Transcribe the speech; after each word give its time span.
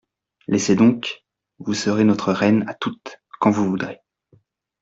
Laissez 0.47 0.75
donc, 0.75 1.23
vous 1.59 1.75
serez 1.75 2.03
notre 2.03 2.33
reine 2.33 2.65
à 2.67 2.73
toutes, 2.73 3.17
quand 3.39 3.51
vous 3.51 3.67
voudrez. 3.69 3.99